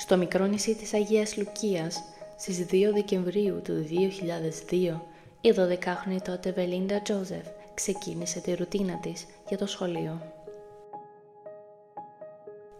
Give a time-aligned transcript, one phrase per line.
[0.00, 2.02] Στο μικρό νησί της Αγίας Λουκίας,
[2.38, 3.86] στις 2 Δεκεμβρίου του
[4.70, 5.00] 2002,
[5.40, 10.22] η 12χρονη τότε Βελίντα Τζόζεφ ξεκίνησε τη ρουτίνα της για το σχολείο.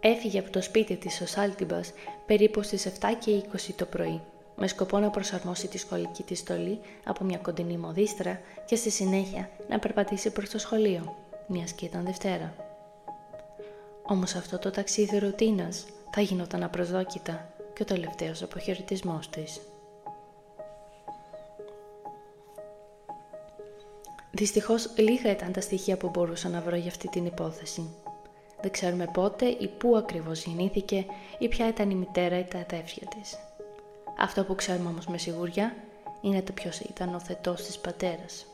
[0.00, 1.92] Έφυγε από το σπίτι της ο Σάλτιμπας
[2.26, 4.20] περίπου στις 7 και 20 το πρωί,
[4.56, 9.50] με σκοπό να προσαρμόσει τη σχολική της στολή από μια κοντινή μοδίστρα και στη συνέχεια
[9.68, 12.54] να περπατήσει προς το σχολείο, μιας και ήταν Δευτέρα.
[14.02, 15.84] Όμως αυτό το ταξίδι ρουτίνας
[16.14, 19.60] θα γινόταν απροσδόκητα και ο τελευταίος αποχαιρετισμός της.
[24.30, 27.94] Δυστυχώς λίγα ήταν τα στοιχεία που μπορούσα να βρω για αυτή την υπόθεση.
[28.60, 31.06] Δεν ξέρουμε πότε ή πού ακριβώς γεννήθηκε
[31.38, 33.36] ή ποια ήταν η μητέρα ή τα αδέρφια της.
[34.18, 35.74] Αυτό που ξέρουμε όμως με σιγουριά
[36.20, 38.46] είναι το ποιος ήταν ο θετός της πατέρας.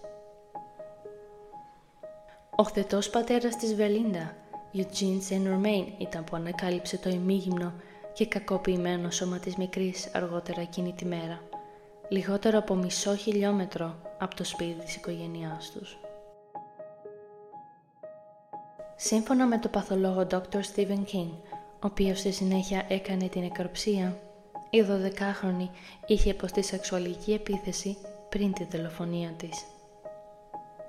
[2.57, 4.37] Ο θετός πατέρας της Βελίντα,
[4.75, 7.73] Eugene Saint Romain, ήταν που ανακάλυψε το ημίγυμνο
[8.13, 11.43] και κακοποιημένο σώμα της μικρής αργότερα εκείνη τη μέρα,
[12.09, 15.99] λιγότερο από μισό χιλιόμετρο από το σπίτι της οικογένειάς τους.
[18.97, 20.61] Σύμφωνα με το παθολόγο Dr.
[20.75, 24.21] Stephen King, ο οποίος στη συνέχεια έκανε την εκροψία,
[24.71, 25.69] η 12χρονη
[26.07, 27.97] είχε υποστεί σεξουαλική επίθεση
[28.29, 29.65] πριν τη δολοφονία της.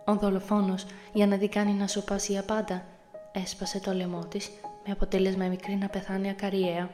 [0.05, 2.85] Ο δολοφόνος, για να δει κάνει να σοπάσει για πάντα,
[3.31, 4.49] έσπασε το λαιμό της
[4.85, 6.89] με αποτέλεσμα η μικρή να πεθάνει ακαριέα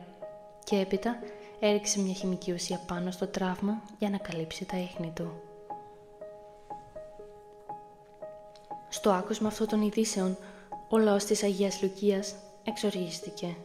[0.64, 1.20] και έπειτα
[1.60, 5.32] έριξε μια χημική ουσία πάνω στο τραύμα για να καλύψει τα ίχνη του.
[8.90, 10.38] Στο άκουσμα αυτών των ειδήσεων,
[10.90, 13.56] ο λαός της Αγίας Λουκίας εξοργίστηκε.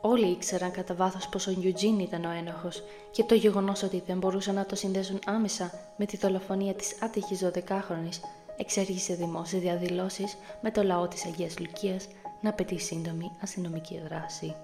[0.00, 4.18] Όλοι ήξεραν κατά βάθος πως ο Γιουτζίν ήταν ο ένοχος και το γεγονός ότι δεν
[4.18, 8.20] μπορούσαν να το συνδέσουν άμεσα με τη δολοφονία της άτυχης 12χρονης
[8.58, 12.08] εξέργησε δημόσιες διαδηλώσεις με το λαό της Αγίας Λουκίας
[12.40, 14.54] να απαιτεί σύντομη αστυνομική δράση.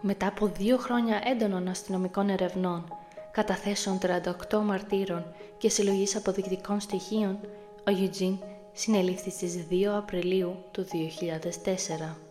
[0.00, 2.84] Μετά από δύο χρόνια έντονων αστυνομικών ερευνών,
[3.30, 3.98] καταθέσεων
[4.50, 7.38] 38 μαρτύρων και συλλογής αποδεικτικών στοιχείων,
[7.78, 8.38] ο Eugene
[8.72, 12.25] συνελήφθη στις 2 Απριλίου του 2004.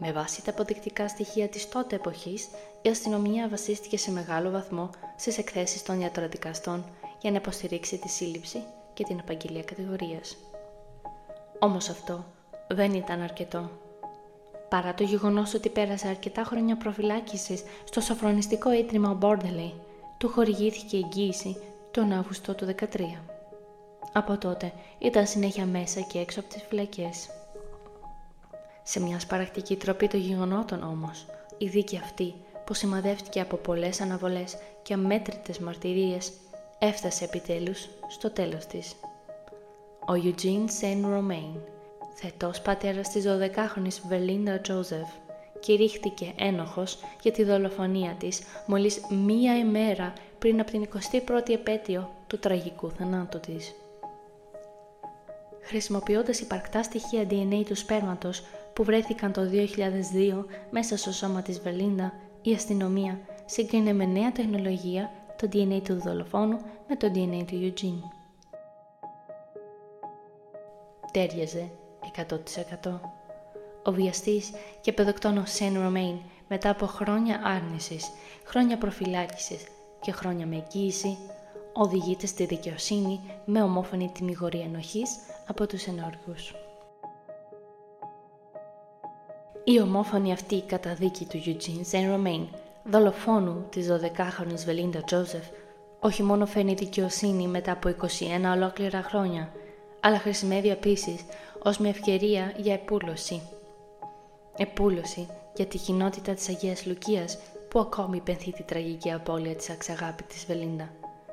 [0.00, 2.48] Με βάση τα αποδεικτικά στοιχεία της τότε εποχής,
[2.82, 6.84] η αστυνομία βασίστηκε σε μεγάλο βαθμό στις εκθέσεις των ιατροδικαστών
[7.20, 8.62] για να υποστηρίξει τη σύλληψη
[8.94, 10.36] και την επαγγελία κατηγορίας.
[11.58, 12.24] Όμως αυτό
[12.68, 13.70] δεν ήταν αρκετό.
[14.68, 19.72] Παρά το γεγονός ότι πέρασε αρκετά χρόνια προφυλάκησης στο σοφρονιστικό ίδρυμα Bordeley,
[20.18, 21.56] του χορηγήθηκε εγγύηση
[21.90, 23.00] τον Αύγουστο του 2013.
[24.12, 27.28] Από τότε ήταν συνέχεια μέσα και έξω από τις φυλακές.
[28.90, 31.26] Σε μια σπαρακτική τροπή των γεγονότων όμως,
[31.58, 32.34] η δίκη αυτή
[32.64, 36.32] που σημαδεύτηκε από πολλές αναβολές και αμέτρητες μαρτυρίες
[36.78, 38.94] έφτασε επιτέλους στο τέλος της.
[40.00, 41.60] Ο Eugene Saint Romain
[42.14, 45.08] θετός πατέρας της 12χρονης Βελίντα Τζόζεφ,
[45.60, 50.88] κηρύχθηκε ένοχος για τη δολοφονία της μόλις μία ημέρα πριν από την
[51.26, 53.74] 21η επέτειο του τραγικού θανάτου της.
[55.62, 58.42] Χρησιμοποιώντας υπαρκτά στοιχεία DNA του σπέρματος
[58.78, 62.12] που βρέθηκαν το 2002 μέσα στο σώμα της Βελίντα,
[62.42, 68.02] η αστυνομία σύγκρινε με νέα τεχνολογία το DNA του δολοφόνου με το DNA του Eugene.
[71.12, 71.70] Τέριαζε
[72.84, 73.00] 100%.
[73.84, 74.50] Ο βιαστής
[74.80, 76.16] και παιδοκτόνος Σεν Ρωμέιν
[76.48, 78.10] μετά από χρόνια άρνησης,
[78.44, 79.66] χρόνια προφυλάκησης
[80.00, 81.18] και χρόνια με εγγύηση
[81.72, 86.67] οδηγείται στη δικαιοσύνη με ομόφωνη ετυμηγορία ενοχής από τους ενόρκους.
[89.70, 92.46] Η ομόφωνη αυτή καταδίκη του Eugene Σεν Ρωμέιν,
[92.84, 95.44] δολοφόνου της 12χρονης Βελίντα Τζόζεφ,
[96.00, 97.94] όχι μόνο φέρνει δικαιοσύνη μετά από 21
[98.54, 99.52] ολόκληρα χρόνια,
[100.00, 101.24] αλλά χρησιμεύει επίσης
[101.62, 103.42] ως μια ευκαιρία για επούλωση.
[104.56, 107.38] Επούλωση για τη κοινότητα της Αγίας Λουκίας
[107.68, 110.88] που ακόμη πενθεί τη τραγική απώλεια της αξιαγάπητης Βελίντα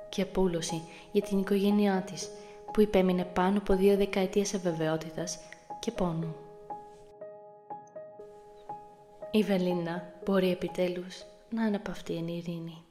[0.10, 2.30] και επούλωση για την οικογένειά της
[2.72, 5.40] που υπέμεινε πάνω από δύο δεκαετίες αβεβαιότητας
[5.80, 6.36] και πόνου.
[9.36, 12.85] Η Βελίντα μπορεί επιτέλους να αναπαυτεί εν ειρήνη.